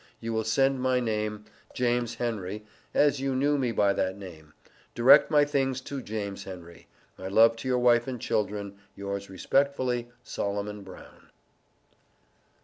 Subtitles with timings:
[0.19, 1.45] You will send my name,
[1.75, 4.55] James Henry, as you knew me by that name;
[4.95, 6.87] direct my things to James Henry.
[7.19, 8.79] My love to your wife and children.
[8.95, 11.29] Yours Respectfully, SOLOMON BROWN.